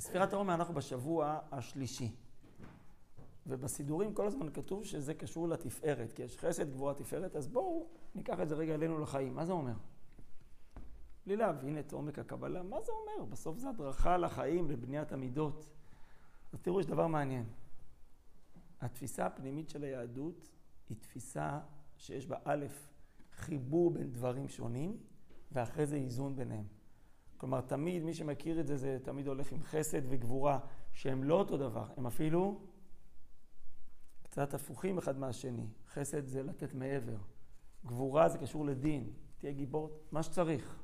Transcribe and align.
בספירת 0.00 0.32
העומר 0.32 0.54
אנחנו 0.54 0.74
בשבוע 0.74 1.38
השלישי. 1.52 2.12
ובסידורים 3.46 4.14
כל 4.14 4.26
הזמן 4.26 4.52
כתוב 4.52 4.84
שזה 4.84 5.14
קשור 5.14 5.48
לתפארת, 5.48 6.12
כי 6.12 6.22
יש 6.22 6.38
חסד, 6.38 6.70
גבורה, 6.70 6.94
תפארת, 6.94 7.36
אז 7.36 7.48
בואו 7.48 7.88
ניקח 8.14 8.40
את 8.40 8.48
זה 8.48 8.54
רגע 8.54 8.74
אלינו 8.74 8.98
לחיים. 8.98 9.34
מה 9.34 9.44
זה 9.44 9.52
אומר? 9.52 9.72
בלי 11.26 11.36
להבין 11.36 11.78
את 11.78 11.92
עומק 11.92 12.18
הקבלה, 12.18 12.62
מה 12.62 12.76
זה 12.82 12.92
אומר? 12.92 13.24
בסוף 13.24 13.58
זה 13.58 13.68
הדרכה 13.68 14.16
לחיים, 14.16 14.70
לבניית 14.70 15.12
המידות. 15.12 15.70
אז 16.52 16.60
תראו, 16.60 16.80
יש 16.80 16.86
דבר 16.86 17.06
מעניין. 17.06 17.44
התפיסה 18.80 19.26
הפנימית 19.26 19.68
של 19.68 19.84
היהדות 19.84 20.48
היא 20.88 20.96
תפיסה 21.00 21.60
שיש 21.96 22.26
בה 22.26 22.36
א', 22.44 22.66
חיבור 23.32 23.90
בין 23.90 24.12
דברים 24.12 24.48
שונים, 24.48 24.96
ואחרי 25.52 25.86
זה 25.86 25.96
איזון 25.96 26.36
ביניהם. 26.36 26.79
כלומר, 27.40 27.60
תמיד, 27.60 28.02
מי 28.02 28.14
שמכיר 28.14 28.60
את 28.60 28.66
זה, 28.66 28.76
זה 28.76 28.98
תמיד 29.02 29.26
הולך 29.26 29.52
עם 29.52 29.62
חסד 29.62 30.00
וגבורה, 30.08 30.58
שהם 30.92 31.24
לא 31.24 31.34
אותו 31.34 31.56
דבר, 31.56 31.86
הם 31.96 32.06
אפילו 32.06 32.60
קצת 34.22 34.54
הפוכים 34.54 34.98
אחד 34.98 35.18
מהשני. 35.18 35.66
חסד 35.92 36.26
זה 36.26 36.42
לתת 36.42 36.74
מעבר. 36.74 37.16
גבורה 37.86 38.28
זה 38.28 38.38
קשור 38.38 38.66
לדין. 38.66 39.12
תהיה 39.38 39.52
גיבור, 39.52 39.90
מה 40.12 40.22
שצריך. 40.22 40.78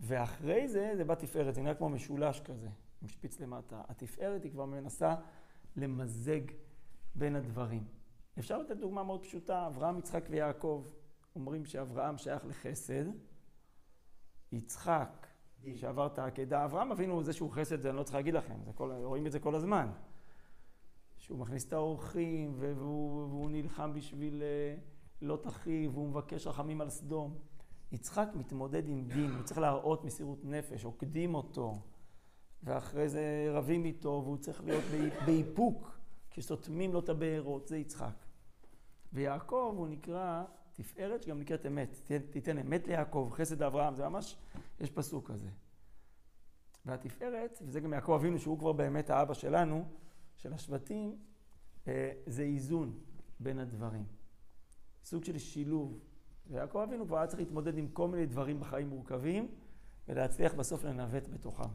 ואחרי 0.00 0.68
זה, 0.68 0.92
זה 0.96 1.04
בא 1.04 1.14
תפארת, 1.14 1.54
זה 1.54 1.62
נראה 1.62 1.74
כמו 1.74 1.88
משולש 1.88 2.40
כזה, 2.40 2.68
עם 3.02 3.08
שפיץ 3.08 3.40
למטה. 3.40 3.82
התפארת 3.88 4.44
היא 4.44 4.52
כבר 4.52 4.64
מנסה 4.64 5.14
למזג 5.76 6.40
בין 7.14 7.36
הדברים. 7.36 7.84
אפשר 8.38 8.58
לתת 8.58 8.76
דוגמה 8.76 9.02
מאוד 9.02 9.22
פשוטה, 9.22 9.66
אברהם, 9.66 9.98
יצחק 9.98 10.24
ויעקב. 10.30 10.84
אומרים 11.34 11.64
שאברהם 11.64 12.18
שייך 12.18 12.44
לחסד, 12.46 13.04
יצחק, 14.52 15.26
שעבר 15.74 16.06
את 16.06 16.18
העקדה, 16.18 16.64
אברהם 16.64 16.92
אבינו 16.92 17.22
זה 17.22 17.32
שהוא 17.32 17.50
חסד, 17.50 17.80
זה 17.80 17.88
אני 17.88 17.96
לא 17.96 18.02
צריך 18.02 18.14
להגיד 18.14 18.34
לכם, 18.34 18.54
כל, 18.74 18.92
רואים 18.92 19.26
את 19.26 19.32
זה 19.32 19.38
כל 19.38 19.54
הזמן. 19.54 19.90
שהוא 21.16 21.38
מכניס 21.38 21.64
את 21.68 21.72
האורחים, 21.72 22.54
והוא, 22.58 23.28
והוא 23.28 23.50
נלחם 23.50 23.92
בשביל 23.94 24.42
אה, 24.42 24.76
לא 25.22 25.38
תחיו, 25.42 25.92
והוא 25.92 26.08
מבקש 26.08 26.46
רחמים 26.46 26.80
על 26.80 26.90
סדום. 26.90 27.38
יצחק 27.92 28.28
מתמודד 28.34 28.88
עם 28.88 29.04
דין, 29.08 29.30
הוא 29.30 29.42
צריך 29.42 29.58
להראות 29.58 30.04
מסירות 30.04 30.44
נפש, 30.44 30.84
עוקדים 30.84 31.34
אותו, 31.34 31.74
ואחרי 32.62 33.08
זה 33.08 33.48
רבים 33.52 33.84
איתו, 33.84 34.20
והוא 34.24 34.36
צריך 34.36 34.64
להיות 34.64 34.84
באיפוק, 35.26 35.98
כשסותמים 36.30 36.92
לו 36.92 37.00
את 37.00 37.08
הבארות, 37.08 37.68
זה 37.68 37.78
יצחק. 37.78 38.24
ויעקב 39.12 39.74
הוא 39.76 39.88
נקרא 39.88 40.44
תפארת 40.78 41.22
שגם 41.22 41.40
נקראת 41.40 41.66
אמת. 41.66 42.10
תיתן 42.30 42.58
אמת 42.58 42.86
ליעקב, 42.86 43.28
חסד 43.32 43.62
לאברהם, 43.62 43.94
זה 43.94 44.08
ממש, 44.08 44.36
יש 44.80 44.90
פסוק 44.90 45.30
כזה. 45.30 45.48
והתפארת, 46.84 47.58
וזה 47.62 47.80
גם 47.80 47.92
יעקב 47.92 48.12
אבינו, 48.12 48.38
שהוא 48.38 48.58
כבר 48.58 48.72
באמת 48.72 49.10
האבא 49.10 49.34
שלנו, 49.34 49.84
של 50.36 50.52
השבטים, 50.52 51.18
אה, 51.88 52.12
זה 52.26 52.42
איזון 52.42 52.98
בין 53.40 53.58
הדברים. 53.58 54.04
סוג 55.04 55.24
של 55.24 55.38
שילוב. 55.38 55.98
ויעקב 56.46 56.78
אבינו 56.78 57.06
כבר 57.06 57.16
היה 57.16 57.26
צריך 57.26 57.40
להתמודד 57.40 57.78
עם 57.78 57.88
כל 57.88 58.08
מיני 58.08 58.26
דברים 58.26 58.60
בחיים 58.60 58.88
מורכבים, 58.88 59.48
ולהצליח 60.08 60.54
בסוף 60.54 60.84
לנווט 60.84 61.28
בתוכם. 61.28 61.68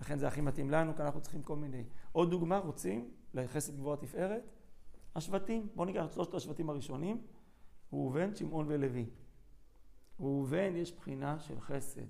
לכן 0.00 0.18
זה 0.18 0.28
הכי 0.28 0.40
מתאים 0.40 0.70
לנו, 0.70 0.96
כי 0.96 1.02
אנחנו 1.02 1.20
צריכים 1.20 1.42
כל 1.42 1.56
מיני. 1.56 1.84
עוד 2.12 2.30
דוגמה, 2.30 2.58
רוצים, 2.58 3.10
לחסד 3.34 3.76
גבוה 3.76 3.96
תפארת, 3.96 4.42
השבטים. 5.14 5.68
בואו 5.74 5.86
ניקח 5.86 6.04
את 6.04 6.12
שלושת 6.12 6.34
השבטים 6.34 6.70
הראשונים, 6.70 7.22
ראובן, 7.92 8.34
שמעון 8.34 8.66
ולוי. 8.68 9.06
ראובן 10.20 10.76
יש 10.76 10.92
בחינה 10.92 11.40
של 11.40 11.60
חסד. 11.60 12.06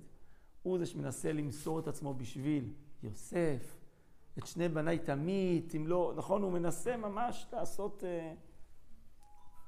הוא 0.63 0.77
זה 0.77 0.85
שמנסה 0.85 1.33
למסור 1.33 1.79
את 1.79 1.87
עצמו 1.87 2.13
בשביל 2.13 2.73
יוסף, 3.03 3.77
את 4.37 4.47
שני 4.47 4.69
בניי 4.69 4.99
תמיד, 4.99 5.71
אם 5.75 5.87
לא, 5.87 6.13
נכון, 6.15 6.41
הוא 6.41 6.51
מנסה 6.51 6.97
ממש 6.97 7.47
לעשות 7.53 8.03
uh, 8.03 8.05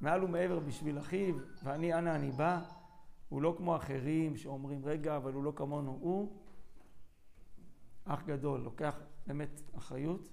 מעל 0.02 0.24
ומעבר 0.24 0.60
בשביל 0.60 1.00
אחיו, 1.00 1.36
ואני, 1.64 1.94
אנה 1.94 2.16
אני 2.16 2.32
בא. 2.32 2.62
הוא 3.30 3.42
לא 3.42 3.56
כמו 3.58 3.76
אחרים 3.76 4.38
שאומרים, 4.38 4.86
רגע, 4.86 5.18
אבל 5.18 5.34
הוא 5.34 5.44
לא 5.44 5.54
כמונו. 5.56 5.98
הוא 6.02 6.32
אח 8.06 8.24
גדול, 8.24 8.60
לוקח 8.62 9.00
באמת 9.28 9.62
אחריות. 9.78 10.30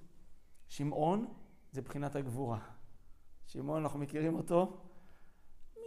שמעון 0.69 1.27
זה 1.73 1.83
בחינת 1.83 2.17
הגבורה. 2.17 2.59
שמעון, 3.47 3.83
אנחנו 3.83 3.99
מכירים 3.99 4.35
אותו 4.35 4.81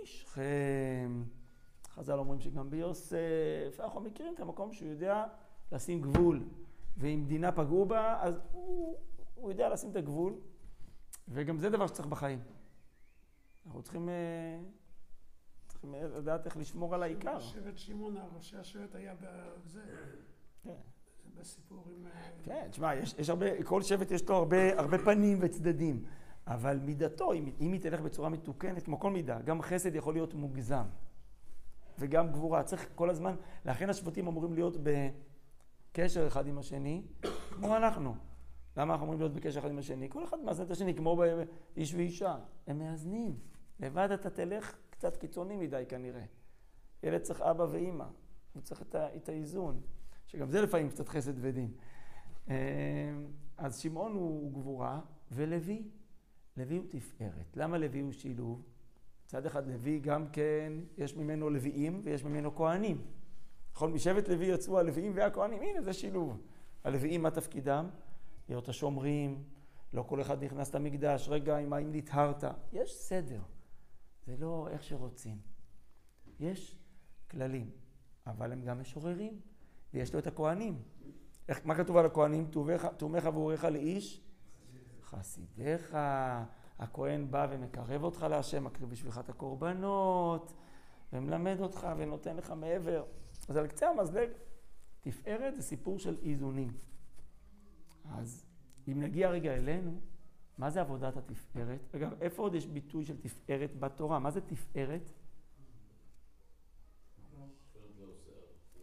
משכם. 0.05 1.23
חז"ל 1.89 2.19
אומרים 2.19 2.39
שגם 2.39 2.69
ביוסף, 2.69 3.79
אנחנו 3.79 4.01
מכירים 4.01 4.33
את 4.33 4.39
המקום 4.39 4.73
שהוא 4.73 4.89
יודע 4.89 5.25
לשים 5.71 6.01
גבול. 6.01 6.43
ואם 6.97 7.23
דינה 7.27 7.51
פגעו 7.51 7.85
בה, 7.85 8.21
אז 8.21 8.39
הוא, 8.51 8.97
הוא 9.35 9.51
יודע 9.51 9.69
לשים 9.69 9.91
את 9.91 9.95
הגבול, 9.95 10.33
וגם 11.27 11.57
זה 11.57 11.69
דבר 11.69 11.87
שצריך 11.87 12.07
בחיים. 12.07 12.39
אנחנו 13.65 13.81
צריכים, 13.81 14.09
אה, 14.09 14.59
צריכים 15.67 15.93
לדעת 15.93 16.45
איך 16.45 16.57
לשמור 16.57 16.95
על 16.95 17.03
העיקר. 17.03 17.39
שבט 17.39 17.77
שמעון, 17.77 18.17
ראשי 18.35 18.57
השבט 18.57 18.95
היה 18.95 19.13
בזה. 19.21 19.81
כן. 20.63 20.75
בסיפור 21.39 21.85
עם... 21.89 22.07
אה, 22.07 22.11
כן, 22.43 22.67
תשמע, 22.71 22.95
יש, 22.95 23.15
יש 23.17 23.29
הרבה, 23.29 23.63
כל 23.63 23.81
שבט 23.81 24.11
יש 24.11 24.29
לו 24.29 24.35
הרבה, 24.35 24.79
הרבה 24.79 24.97
פנים 24.97 25.37
וצדדים, 25.41 26.03
אבל 26.47 26.79
מידתו, 26.79 27.33
אם, 27.33 27.51
היא 27.59 27.81
תלך 27.81 28.01
בצורה 28.01 28.29
מתוקנת, 28.29 28.83
כמו 28.83 28.99
כל 28.99 29.11
מידה, 29.11 29.41
גם 29.41 29.61
חסד 29.61 29.95
יכול 29.95 30.13
להיות 30.13 30.33
מוגזם, 30.33 30.85
וגם 31.99 32.31
גבורה. 32.31 32.63
צריך 32.63 32.89
כל 32.95 33.09
הזמן, 33.09 33.35
לכן 33.65 33.89
השבטים 33.89 34.27
אמורים 34.27 34.53
להיות 34.53 34.77
ב... 34.83 35.09
קשר 35.91 36.27
אחד 36.27 36.47
עם 36.47 36.57
השני, 36.57 37.01
כמו 37.51 37.77
אנחנו. 37.77 38.15
למה 38.77 38.93
אנחנו 38.93 39.05
אמורים 39.05 39.19
להיות 39.19 39.33
בקשר 39.33 39.59
אחד 39.59 39.69
עם 39.69 39.77
השני? 39.77 40.09
כל 40.09 40.23
אחד 40.23 40.39
מאזן 40.39 40.63
את 40.63 40.71
השני, 40.71 40.95
כמו 40.95 41.23
איש 41.77 41.93
ואישה. 41.93 42.37
הם 42.67 42.79
מאזנים. 42.79 43.39
לבד 43.79 44.11
אתה 44.11 44.29
תלך 44.29 44.75
קצת 44.89 45.17
קיצוני 45.17 45.55
מדי 45.55 45.83
כנראה. 45.89 46.23
ילד 47.03 47.21
צריך 47.21 47.41
אבא 47.41 47.63
ואימא. 47.63 48.05
הוא 48.53 48.61
צריך 48.61 48.81
את, 48.81 48.95
ה, 48.95 49.15
את 49.15 49.29
האיזון, 49.29 49.81
שגם 50.27 50.49
זה 50.49 50.61
לפעמים 50.61 50.89
קצת 50.89 51.09
חסד 51.09 51.33
ודין. 51.37 51.71
אה, 52.49 52.55
אז 53.57 53.79
שמעון 53.79 54.11
הוא 54.11 54.53
גבורה, 54.53 54.99
ולוי, 55.31 55.83
לוי 56.57 56.77
הוא 56.77 56.85
תפארת. 56.89 57.57
למה 57.57 57.77
לוי 57.77 57.99
הוא 57.99 58.11
שילוב? 58.11 58.61
מצד 59.25 59.45
אחד 59.45 59.67
לוי 59.67 59.99
גם 59.99 60.27
כן, 60.29 60.73
יש 60.97 61.15
ממנו 61.15 61.49
לוויים 61.49 62.01
ויש 62.03 62.23
ממנו 62.23 62.55
כהנים. 62.55 63.01
נכון, 63.73 63.93
משבט 63.93 64.29
לוי 64.29 64.45
יצאו 64.45 64.79
הלוויים 64.79 65.11
והכהנים, 65.15 65.61
הנה 65.61 65.81
זה 65.81 65.93
שילוב. 65.93 66.41
הלוויים, 66.83 67.21
מה 67.21 67.31
תפקידם? 67.31 67.89
להיות 68.49 68.69
השומרים, 68.69 69.43
לא 69.93 70.03
כל 70.03 70.21
אחד 70.21 70.43
נכנס 70.43 70.75
למקדש, 70.75 71.29
רגע, 71.29 71.57
עם 71.57 71.73
האם 71.73 71.89
נטהרת. 71.91 72.43
יש 72.73 72.93
סדר, 72.93 73.41
זה 74.25 74.35
לא 74.39 74.67
איך 74.71 74.83
שרוצים. 74.83 75.37
יש 76.39 76.75
כללים, 77.31 77.69
אבל 78.27 78.51
הם 78.51 78.61
גם 78.61 78.81
משוררים, 78.81 79.39
ויש 79.93 80.13
לו 80.13 80.19
את 80.19 80.27
הכהנים. 80.27 80.81
איך, 81.47 81.65
מה 81.65 81.75
כתוב 81.75 81.97
על 81.97 82.05
הכהנים? 82.05 82.51
תומך 82.97 83.29
ועורך 83.33 83.63
לאיש 83.63 84.21
חסידיך. 85.05 85.97
הכהן 86.79 87.31
בא 87.31 87.47
ומקרב 87.49 88.03
אותך 88.03 88.25
להשם, 88.29 88.63
מקריב 88.63 88.89
בשבילך 88.89 89.17
את 89.17 89.29
הקורבנות, 89.29 90.53
ומלמד 91.13 91.57
אותך 91.59 91.87
ונותן 91.97 92.35
לך 92.35 92.51
מעבר. 92.51 93.03
אז 93.49 93.57
על 93.57 93.67
קצה 93.67 93.89
המזלג, 93.89 94.29
תפארת 95.01 95.55
זה 95.55 95.61
סיפור 95.61 95.99
של 95.99 96.17
איזונים. 96.23 96.73
אז 98.11 98.45
אם 98.87 98.99
נגיע 98.99 99.29
רגע 99.29 99.55
אלינו, 99.55 99.99
מה 100.57 100.69
זה 100.69 100.81
עבודת 100.81 101.17
התפארת? 101.17 101.95
אגב, 101.95 102.13
איפה 102.21 102.41
עוד 102.41 102.55
יש 102.55 102.67
ביטוי 102.67 103.05
של 103.05 103.21
תפארת 103.21 103.79
בתורה? 103.79 104.19
מה 104.19 104.31
זה 104.31 104.41
תפארת? 104.41 105.11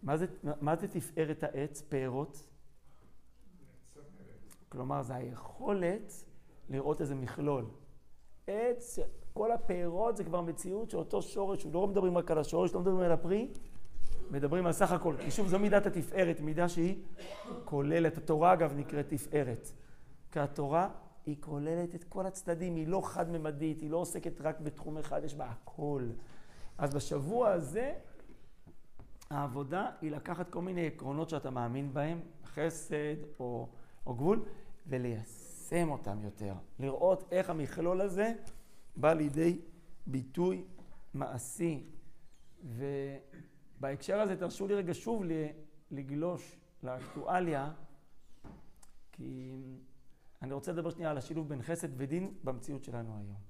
מה 0.02 0.16
זה, 0.16 0.26
מה 0.60 0.76
זה 0.76 0.88
תפארת 0.88 1.42
העץ, 1.42 1.82
פארות? 1.82 2.51
כלומר, 4.72 5.02
זה 5.02 5.14
היכולת 5.14 6.24
לראות 6.68 7.00
איזה 7.00 7.14
מכלול. 7.14 7.64
עץ, 8.46 8.98
כל 9.32 9.52
הפארות 9.52 10.16
זה 10.16 10.24
כבר 10.24 10.40
מציאות 10.40 10.90
שאותו 10.90 11.22
שורש, 11.22 11.66
לא 11.72 11.86
מדברים 11.86 12.18
רק 12.18 12.30
על 12.30 12.38
השורש, 12.38 12.74
לא 12.74 12.80
מדברים 12.80 13.00
על 13.00 13.12
הפרי, 13.12 13.48
מדברים 14.30 14.66
על 14.66 14.72
סך 14.72 14.92
הכל. 14.92 15.14
כי 15.20 15.30
שוב, 15.30 15.48
זו 15.48 15.58
מידת 15.58 15.86
התפארת, 15.86 16.40
מידה 16.40 16.68
שהיא 16.68 17.02
כוללת. 17.64 18.18
התורה, 18.18 18.52
אגב, 18.52 18.72
נקראת 18.76 19.08
תפארת. 19.08 19.72
כי 20.30 20.40
התורה 20.40 20.88
היא 21.26 21.36
כוללת 21.40 21.94
את 21.94 22.04
כל 22.04 22.26
הצדדים, 22.26 22.76
היא 22.76 22.88
לא 22.88 23.00
חד-ממדית, 23.04 23.80
היא 23.80 23.90
לא 23.90 23.96
עוסקת 23.96 24.40
רק 24.40 24.60
בתחום 24.60 24.98
אחד, 24.98 25.24
יש 25.24 25.34
בה 25.34 25.44
הכל. 25.44 26.02
אז 26.78 26.94
בשבוע 26.94 27.48
הזה, 27.48 27.94
העבודה 29.30 29.90
היא 30.00 30.10
לקחת 30.10 30.50
כל 30.50 30.62
מיני 30.62 30.86
עקרונות 30.86 31.28
שאתה 31.28 31.50
מאמין 31.50 31.94
בהם, 31.94 32.20
חסד 32.44 33.16
או, 33.40 33.68
או 34.06 34.14
גבול, 34.14 34.44
וליישם 34.86 35.90
אותם 35.90 36.22
יותר. 36.22 36.54
לראות 36.78 37.28
איך 37.32 37.50
המכלול 37.50 38.00
הזה 38.00 38.32
בא 38.96 39.12
לידי 39.12 39.60
ביטוי 40.06 40.64
מעשי. 41.14 41.86
ו... 42.64 42.84
בהקשר 43.80 44.20
הזה 44.20 44.36
תרשו 44.36 44.66
לי 44.66 44.74
רגע 44.74 44.94
שוב 44.94 45.22
לגלוש 45.90 46.56
לאקטואליה 46.82 47.72
כי 49.12 49.62
אני 50.42 50.54
רוצה 50.54 50.72
לדבר 50.72 50.90
שנייה 50.90 51.10
על 51.10 51.18
השילוב 51.18 51.48
בין 51.48 51.62
חסד 51.62 51.88
ודין 51.96 52.34
במציאות 52.44 52.84
שלנו 52.84 53.16
היום. 53.16 53.40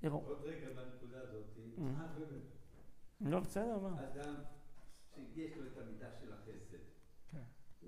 תראו. 0.00 0.18
עוד 0.18 0.38
רגע 0.42 0.66
בנקודה 0.66 1.20
הזאת. 1.20 1.44
Mm. 1.78 1.82
לא, 3.20 3.40
בסדר, 3.40 3.78
מה? 3.78 4.04
אדם 4.12 4.34
שיש 5.34 5.56
לו 5.56 5.66
את 5.66 5.78
המידה 5.78 6.08
של 6.20 6.32
החסד. 6.32 6.78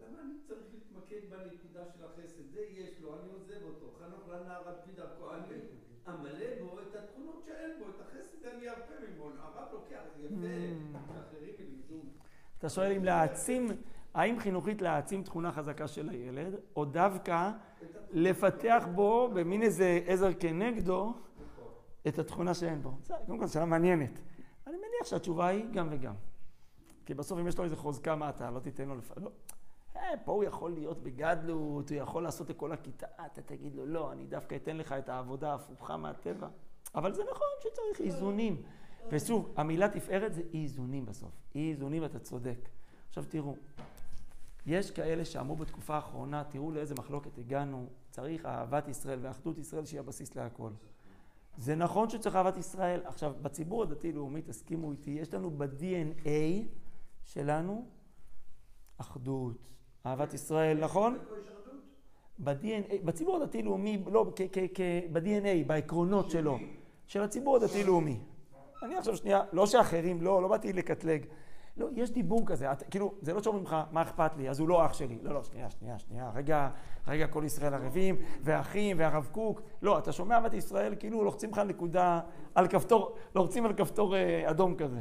למה 0.02 0.18
אני 0.22 0.34
צריך 0.46 0.60
להתמקד 0.72 1.30
בנקודה 1.30 1.84
של 1.86 2.04
החסד? 2.04 2.50
זה 2.52 2.60
יש 2.60 3.00
לו, 3.00 3.20
אני 3.20 3.28
עוזב 3.32 3.62
אותו. 3.62 3.86
חנוך 3.98 4.28
לנער 4.28 4.68
על 4.68 4.74
פי 4.84 4.92
דרכו. 4.92 5.34
אני 5.34 5.58
אמלא 6.08 6.46
בו 6.60 6.80
את 6.80 6.94
התכונות 6.94 7.42
שאין 7.46 7.70
בו, 7.78 7.84
את 7.90 8.00
החסד 8.00 8.44
אני 8.46 8.68
ארפה 8.68 8.94
ממנו. 9.00 9.42
הרב 9.42 9.68
לוקח, 9.72 10.02
יפה, 10.18 10.34
mm. 10.34 10.96
אחרים 11.20 11.54
ילמדו. 11.58 12.04
אתה 12.58 12.68
שואל 12.68 12.92
אם 12.92 13.04
להעצים, 13.04 13.68
האם 14.14 14.38
חינוכית 14.38 14.82
להעצים 14.82 15.22
תכונה 15.22 15.52
חזקה 15.52 15.88
של 15.88 16.08
הילד, 16.08 16.54
או 16.76 16.84
דווקא 16.84 17.50
לפתח 18.10 18.84
בו 18.94 19.30
במין 19.34 19.62
איזה 19.62 20.00
עזר 20.06 20.32
כנגדו 20.34 21.14
את 22.08 22.18
התכונה 22.18 22.54
שאין 22.54 22.82
בו. 22.82 22.92
זה 23.02 23.14
קודם 23.26 23.38
כל 23.38 23.46
שאלה 23.46 23.64
מעניינת. 23.64 24.20
אני 24.66 24.76
מניח 24.76 25.04
שהתשובה 25.04 25.46
היא 25.46 25.64
גם 25.72 25.88
וגם. 25.90 26.14
כי 27.06 27.14
בסוף 27.14 27.38
אם 27.38 27.46
יש 27.46 27.58
לו 27.58 27.64
איזה 27.64 27.76
חוזקה, 27.76 28.16
מה 28.16 28.28
אתה 28.28 28.50
לא 28.50 28.60
תיתן 28.60 28.88
לו 28.88 28.96
לפ... 28.96 29.12
לא. 29.16 29.30
אה, 29.96 30.16
פה 30.24 30.32
הוא 30.32 30.44
יכול 30.44 30.70
להיות 30.70 31.02
בגדלות, 31.02 31.90
הוא 31.90 31.98
יכול 31.98 32.22
לעשות 32.22 32.50
את 32.50 32.56
כל 32.56 32.72
הכיתה, 32.72 33.06
אתה 33.26 33.42
תגיד 33.42 33.74
לו, 33.74 33.86
לא, 33.86 34.12
אני 34.12 34.26
דווקא 34.26 34.54
אתן 34.54 34.76
לך 34.76 34.92
את 34.92 35.08
העבודה 35.08 35.50
ההפוכה 35.50 35.96
מהטבע. 35.96 36.48
אבל 36.94 37.12
זה 37.14 37.22
נכון 37.30 37.46
שצריך 37.60 38.00
איזונים. 38.00 38.62
ושוב, 39.10 39.54
המילה 39.56 39.88
תפארת 39.88 40.34
זה 40.34 40.42
אי 40.52 40.62
איזונים 40.62 41.06
בסוף. 41.06 41.30
אי 41.54 41.70
איזונים, 41.70 42.04
אתה 42.04 42.18
צודק. 42.18 42.68
עכשיו 43.08 43.24
תראו, 43.28 43.56
יש 44.66 44.90
כאלה 44.90 45.24
שאמרו 45.24 45.56
בתקופה 45.56 45.94
האחרונה, 45.94 46.44
תראו 46.44 46.70
לאיזה 46.70 46.94
מחלוקת 46.94 47.38
הגענו, 47.38 47.86
צריך 48.10 48.46
אהבת 48.46 48.88
ישראל 48.88 49.18
ואחדות 49.22 49.58
ישראל 49.58 49.84
שיהיה 49.84 50.00
הבסיס 50.00 50.34
להכל. 50.34 50.70
זה 51.56 51.74
נכון 51.74 52.10
שצריך 52.10 52.36
אהבת 52.36 52.56
ישראל. 52.56 53.00
עכשיו, 53.04 53.34
בציבור 53.42 53.82
הדתי-לאומי, 53.82 54.42
תסכימו 54.42 54.92
איתי, 54.92 55.10
יש 55.10 55.34
לנו 55.34 55.50
ב-DNA 55.50 56.28
שלנו 57.24 57.86
אחדות, 58.98 59.68
אהבת 60.06 60.34
ישראל, 60.34 60.78
נכון? 60.80 61.18
בציבור 63.04 63.36
הדתי-לאומי, 63.36 64.02
לא, 64.06 64.24
ב-DNA, 65.12 65.66
בעקרונות 65.66 66.30
שלו, 66.30 66.58
של 67.06 67.22
הציבור 67.22 67.56
הדתי-לאומי. 67.56 68.20
אני 68.82 68.96
עכשיו 68.96 69.16
שנייה, 69.16 69.42
לא 69.52 69.66
שאחרים, 69.66 70.22
לא, 70.22 70.42
לא 70.42 70.48
באתי 70.48 70.72
לקטלג. 70.72 71.24
לא, 71.76 71.88
יש 71.92 72.10
דיבור 72.10 72.46
כזה, 72.46 72.72
את, 72.72 72.82
כאילו, 72.90 73.14
זה 73.22 73.34
לא 73.34 73.42
שאומרים 73.42 73.64
לך, 73.64 73.76
מה 73.90 74.02
אכפת 74.02 74.36
לי, 74.36 74.50
אז 74.50 74.60
הוא 74.60 74.68
לא 74.68 74.86
אח 74.86 74.92
שלי. 74.92 75.18
לא, 75.22 75.34
לא, 75.34 75.42
שנייה, 75.42 75.70
שנייה, 75.70 75.98
שנייה, 75.98 76.30
רגע, 76.34 76.68
רגע, 77.06 77.26
כל 77.26 77.42
ישראל 77.46 77.74
ערבים, 77.74 78.16
ואחים, 78.42 78.98
והרב 78.98 79.28
קוק. 79.32 79.60
לא, 79.82 79.98
אתה 79.98 80.12
שומע 80.12 80.34
אהבת 80.34 80.54
ישראל, 80.54 80.94
כאילו 80.98 81.24
לוחצים 81.24 81.50
לך 81.50 81.58
נקודה 81.58 82.20
על 82.54 82.68
כפתור, 82.68 83.16
לוחצים 83.34 83.66
על 83.66 83.72
כפתור 83.72 84.16
אה, 84.16 84.50
אדום 84.50 84.74
כזה. 84.76 85.00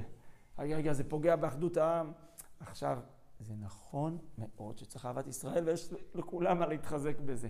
רגע, 0.60 0.76
רגע, 0.76 0.94
זה 0.94 1.04
פוגע 1.10 1.36
באחדות 1.36 1.78
העם. 1.78 2.12
עכשיו, 2.60 2.98
זה 3.40 3.54
נכון 3.56 4.18
מאוד 4.38 4.78
שצריך 4.78 5.06
אהבת 5.06 5.28
ישראל, 5.28 5.64
ויש 5.70 5.94
לכולם 6.14 6.60
מה 6.60 6.68
להתחזק 6.68 7.20
בזה. 7.20 7.50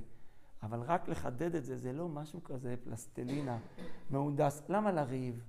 אבל 0.63 0.79
רק 0.79 1.07
לחדד 1.07 1.55
את 1.55 1.65
זה, 1.65 1.77
זה 1.77 1.93
לא 1.93 2.07
משהו 2.07 2.43
כזה 2.43 2.75
פלסטלינה, 2.83 3.57
מהונדס. 4.09 4.63
למה 4.69 4.91
לריב? 4.91 5.43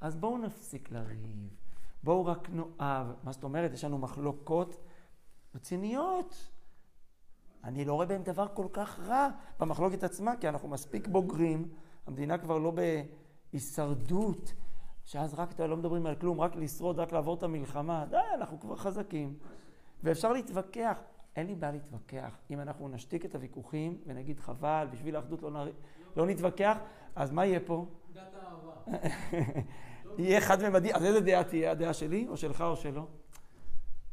אז 0.00 0.16
בואו 0.16 0.38
נפסיק 0.38 0.90
לריב. 0.90 1.56
בואו 2.02 2.26
רק 2.26 2.48
נאהב. 2.50 3.06
מה 3.22 3.32
זאת 3.32 3.44
אומרת? 3.44 3.72
יש 3.72 3.84
לנו 3.84 3.98
מחלוקות 3.98 4.76
רציניות. 5.54 6.50
אני 7.64 7.84
לא 7.84 7.94
רואה 7.94 8.06
בהם 8.06 8.22
דבר 8.22 8.46
כל 8.54 8.66
כך 8.72 9.00
רע 9.00 9.28
במחלוקת 9.60 10.04
עצמה, 10.04 10.36
כי 10.36 10.48
אנחנו 10.48 10.68
מספיק 10.68 11.08
בוגרים, 11.08 11.68
המדינה 12.06 12.38
כבר 12.38 12.58
לא 12.58 12.72
בהישרדות, 13.52 14.52
שאז 15.04 15.34
רק 15.34 15.60
לא 15.60 15.76
מדברים 15.76 16.06
על 16.06 16.14
כלום, 16.14 16.40
רק 16.40 16.56
לשרוד, 16.56 16.98
רק 16.98 17.12
לעבור 17.12 17.34
את 17.34 17.42
המלחמה. 17.42 18.04
די, 18.10 18.16
אנחנו 18.34 18.60
כבר 18.60 18.76
חזקים. 18.76 19.38
ואפשר 20.04 20.32
להתווכח. 20.32 20.98
אין 21.36 21.46
לי 21.46 21.54
בעיה 21.54 21.72
להתווכח. 21.72 22.38
אם 22.50 22.60
אנחנו 22.60 22.88
נשתיק 22.88 23.24
את 23.24 23.34
הוויכוחים 23.34 24.00
ונגיד 24.06 24.40
חבל, 24.40 24.86
בשביל 24.92 25.16
האחדות 25.16 25.42
לא, 25.42 25.50
נר... 25.50 25.72
לא 26.16 26.26
נתווכח, 26.26 26.78
אז 27.16 27.30
מה 27.30 27.46
יהיה 27.46 27.60
פה? 27.60 27.86
דת 28.12 28.22
האהבה. 28.34 28.98
יהיה 30.18 30.40
חד-ממדי, 30.40 30.94
אז 30.94 31.04
איזה 31.04 31.20
דעה 31.20 31.44
תהיה? 31.44 31.70
הדעה 31.70 31.94
שלי 31.94 32.28
או 32.28 32.36
שלך 32.36 32.60
או 32.60 32.76
שלו? 32.76 33.06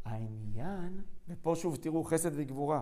העניין, 0.05 1.01
ופה 1.27 1.55
שוב 1.55 1.75
תראו 1.75 2.03
חסד 2.03 2.31
וגבורה, 2.33 2.81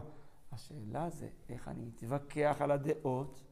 השאלה 0.51 1.09
זה 1.09 1.27
איך 1.49 1.67
אני 1.67 1.85
מתווכח 1.85 2.57
על 2.59 2.71
הדעות, 2.71 3.43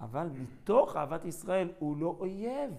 אבל 0.00 0.28
מתוך 0.28 0.96
אהבת 0.96 1.24
ישראל 1.24 1.72
הוא 1.78 1.96
לא 1.96 2.16
אויב, 2.18 2.70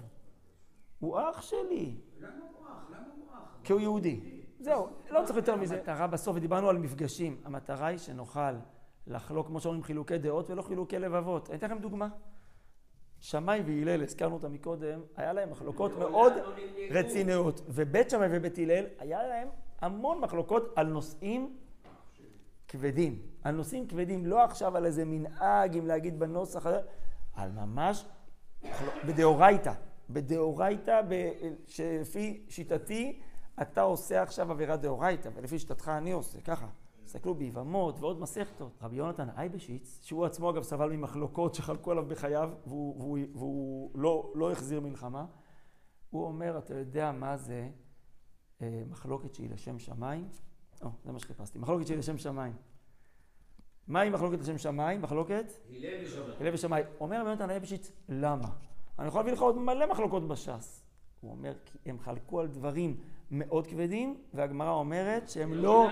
הוא 1.00 1.19
אח 1.19 1.41
שלי. 1.41 1.95
למה 2.19 2.33
הוא 2.57 2.67
אח? 2.67 2.89
למה 2.89 3.07
הוא 3.15 3.33
אח? 3.33 3.59
כי 3.63 3.73
הוא 3.73 3.81
יהודי. 3.81 4.44
זהו, 4.59 4.87
לא 5.09 5.21
צריך 5.25 5.37
יותר 5.37 5.55
מזה. 5.55 5.75
המטרה 5.75 6.07
בסוף, 6.07 6.35
ודיברנו 6.37 6.69
על 6.69 6.77
מפגשים, 6.77 7.41
המטרה 7.43 7.87
היא 7.87 7.97
שנוכל 7.97 8.51
לחלוק, 9.07 9.47
כמו 9.47 9.59
שאומרים, 9.59 9.83
חילוקי 9.83 10.17
דעות 10.17 10.49
ולא 10.49 10.61
חילוקי 10.61 10.99
לבבות. 10.99 11.49
אני 11.49 11.57
אתן 11.57 11.67
לכם 11.67 11.79
דוגמה. 11.79 12.07
שמאי 13.19 13.61
והלל, 13.65 14.03
הזכרנו 14.03 14.35
אותם 14.35 14.53
מקודם, 14.53 14.99
היה 15.15 15.33
להם 15.33 15.51
מחלוקות 15.51 15.97
מאוד 15.97 16.33
רציניות. 16.91 17.61
ובית 17.67 18.09
שמאי 18.09 18.27
ובית 18.31 18.57
הלל, 18.57 18.85
היה 18.99 19.27
להם 19.27 19.47
המון 19.81 20.19
מחלוקות 20.21 20.73
על 20.75 20.87
נושאים 20.87 21.57
כבדים. 22.67 23.21
על 23.43 23.55
נושאים 23.55 23.87
כבדים, 23.87 24.25
לא 24.25 24.43
עכשיו 24.43 24.77
על 24.77 24.85
איזה 24.85 25.05
מנהג, 25.05 25.77
אם 25.77 25.85
להגיד 25.87 26.19
בנוסח, 26.19 26.65
על 27.33 27.51
ממש 27.51 28.05
בדאורייתא. 29.07 29.73
בדאורייתא, 30.09 31.01
שלפי 31.67 32.45
שיטתי, 32.49 33.19
אתה 33.61 33.81
עושה 33.81 34.21
עכשיו 34.21 34.51
עבירת 34.51 34.81
דאורייתא, 34.81 35.29
ולפי 35.35 35.59
שיטתך 35.59 35.89
אני 35.89 36.11
עושה, 36.11 36.41
ככה. 36.41 36.67
תסתכלו 37.05 37.35
ביבמות 37.35 37.99
ועוד 37.99 38.19
מסכתות. 38.19 38.71
רבי 38.81 38.95
יונתן 38.95 39.29
אייבשיץ, 39.37 39.99
שהוא 40.01 40.25
עצמו 40.25 40.49
אגב 40.49 40.63
סבל 40.63 40.89
ממחלוקות 40.89 41.55
שחלקו 41.55 41.91
עליו 41.91 42.05
בחייו, 42.05 42.49
והוא, 42.67 42.95
והוא, 42.99 43.19
והוא 43.33 43.91
לא, 43.95 44.31
לא 44.35 44.51
החזיר 44.51 44.81
מלחמה, 44.81 45.25
הוא 46.09 46.25
אומר, 46.25 46.57
אתה 46.57 46.73
יודע 46.73 47.11
מה 47.11 47.37
זה 47.37 47.69
אה, 48.61 48.83
מחלוקת 48.89 49.33
שהיא 49.33 49.49
לשם 49.49 49.79
שמיים? 49.79 50.29
או, 50.81 50.89
זה 51.03 51.11
מה 51.11 51.19
שחיפשתי, 51.19 51.59
מחלוקת 51.59 51.87
שהיא 51.87 51.97
לשם 51.97 52.17
שמיים. 52.17 52.53
מהי 53.88 54.09
מחלוקת 54.09 54.39
לשם 54.39 54.57
שמיים? 54.57 55.01
מחלוקת? 55.01 55.45
הלל 56.39 56.53
ושמאי. 56.53 56.81
אומר 57.00 57.19
רבי 57.19 57.29
יונתן 57.29 57.50
אייבשיץ, 57.50 57.91
למה? 58.09 58.47
אני 59.00 59.07
יכול 59.07 59.19
להביא 59.19 59.33
לך 59.33 59.41
עוד 59.41 59.57
מלא 59.57 59.91
מחלוקות 59.91 60.27
בש"ס. 60.27 60.85
הוא 61.21 61.31
אומר, 61.31 61.53
כי 61.65 61.77
הם 61.89 62.00
חלקו 62.00 62.39
על 62.39 62.47
דברים 62.47 63.00
מאוד 63.32 63.67
כבדים, 63.67 64.17
והגמרא 64.34 64.72
אומרת 64.72 65.29
שהם 65.29 65.53
לא 65.53 65.88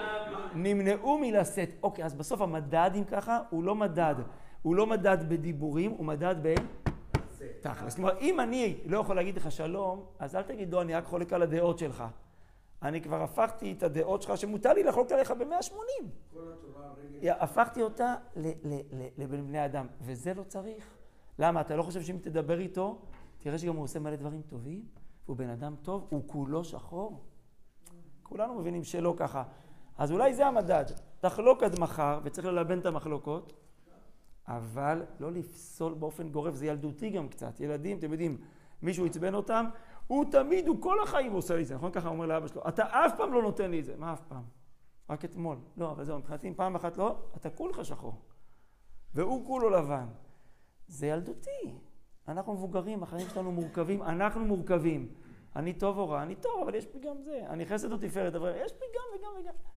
נמנעו 0.56 1.18
מלשאת. 1.18 1.70
אוקיי, 1.84 2.06
אז 2.06 2.13
בסוף 2.13 2.42
המדד, 2.42 2.92
אם 2.96 3.04
ככה, 3.04 3.40
הוא 3.50 3.63
לא 3.63 3.75
מדד. 3.75 4.16
הוא 4.62 4.75
לא 4.75 4.88
מדד 4.88 5.18
בדיבורים, 5.30 5.92
הוא 5.92 6.06
מדד 6.06 6.36
ב... 6.42 6.56
תכלס. 7.62 7.96
כלומר, 7.96 8.20
אם 8.20 8.40
אני 8.40 8.78
לא 8.86 8.98
יכול 8.98 9.16
להגיד 9.16 9.38
לך 9.38 9.52
שלום, 9.52 10.06
אז 10.20 10.36
אל 10.36 10.42
תגיד, 10.42 10.74
לא, 10.74 10.82
אני 10.82 10.94
רק 10.94 11.06
חולק 11.06 11.34
על 11.34 11.42
הדעות 11.42 11.80
שלך. 11.80 12.04
אני 12.82 13.02
כבר 13.02 13.24
הפכתי 13.24 13.72
את 13.72 13.84
הדעות 13.84 14.22
שלך, 14.22 14.38
שמותר 14.38 14.74
לי 14.74 14.84
לחלוק 14.84 15.12
עליך 15.12 15.32
ב-180. 15.32 16.06
הפכתי 17.30 17.82
אותה 17.82 18.16
לבין 19.18 19.48
בני 19.48 19.66
אדם, 19.66 19.88
וזה 20.02 20.34
לא 20.34 20.44
צריך. 20.44 20.90
למה? 21.40 21.62
אתה 21.62 21.75
לא 21.75 21.84
חושב 21.84 22.02
שאם 22.02 22.18
תדבר 22.22 22.60
איתו, 22.60 22.98
תראה 23.40 23.58
שגם 23.58 23.75
הוא 23.75 23.84
עושה 23.84 24.00
מלא 24.00 24.16
דברים 24.16 24.42
טובים? 24.42 24.86
הוא 25.25 25.38
בן 25.38 25.50
אדם 25.50 25.75
טוב, 25.82 26.08
הוא 26.10 26.24
כולו 26.27 26.63
שחור. 26.63 27.24
כולנו 28.24 28.60
מבינים 28.60 28.84
שלא 28.84 29.13
ככה. 29.18 29.44
אז 29.98 30.12
אולי 30.12 30.34
זה 30.34 30.48
המדד. 30.48 30.86
תחלוק 31.20 31.63
עד 31.63 31.80
מחר, 31.80 32.20
וצריך 32.24 32.48
ללבן 32.48 32.80
את 32.80 32.86
המחלוקות, 32.86 33.53
אבל 34.48 35.06
לא 35.20 35.32
לפסול 35.32 35.94
באופן 35.94 36.30
גורף, 36.30 36.53
זה 36.53 36.65
ילדותי 36.65 37.10
גם 37.10 37.30
קצת. 37.30 37.60
ילדים, 37.60 37.98
אתם 37.98 38.12
יודעים, 38.12 38.38
מישהו 38.82 39.06
עצבן 39.06 39.34
אותם, 39.34 39.65
הוא 40.08 40.25
תמיד, 40.32 40.68
הוא 40.68 40.82
כל 40.82 41.03
החיים 41.03 41.34
עושה 41.34 41.56
לי 41.56 41.62
את 41.62 41.68
זה, 41.68 41.75
נכון? 41.75 41.92
ככה 41.92 42.10
אומר 42.10 42.25
לאבא 42.25 42.48
שלו, 42.48 42.62
אתה 42.68 42.84
אף 42.84 43.18
פעם 43.18 43.34
לא 43.34 43.42
נותן 43.42 43.72
לי 43.72 43.80
את 43.80 43.86
זה. 43.86 43.96
מה 43.98 44.13
אף 44.13 44.22
פעם? 44.27 44.44
רק 45.10 45.25
אתמול. 45.25 45.58
לא, 45.77 45.92
אבל 45.92 46.03
זהו, 46.03 46.20
מבחינתי, 46.20 46.48
אם 46.48 46.53
פעם 46.53 46.75
אחת 46.75 46.98
לא, 46.98 47.15
אתה 47.36 47.50
כולך 47.50 47.86
שחור. 47.86 48.22
והוא 49.13 49.48
כולו 49.48 49.70
לבן. 49.70 50.08
זה 50.88 51.08
ילדותי. 51.08 51.75
אנחנו 52.27 52.53
מבוגרים, 52.53 53.03
החיים 53.03 53.27
שלנו 53.30 53.51
מורכבים, 53.51 54.03
אנחנו 54.03 54.46
מורכבים. 54.46 55.08
אני 55.56 55.74
טוב 55.74 55.98
או 55.98 56.10
רע, 56.10 56.24
אני 56.24 56.36
טוב, 56.36 56.62
אבל 56.63 56.75
יש 56.75 56.86
פי 56.86 57.00
זה. 57.24 57.42
אני 57.50 57.65
חסד 57.65 57.92
או 57.92 57.98
תפארת, 57.98 58.36
אבל 58.36 58.53
יש 58.65 58.72
פי 58.72 58.86
גם 58.96 59.20
וגם 59.20 59.32
וגם. 59.42 59.53